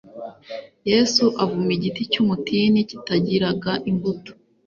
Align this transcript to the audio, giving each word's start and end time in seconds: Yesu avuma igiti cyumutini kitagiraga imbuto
Yesu 0.91 1.23
avuma 1.43 1.71
igiti 1.77 2.01
cyumutini 2.11 2.79
kitagiraga 2.89 3.71
imbuto 3.89 4.31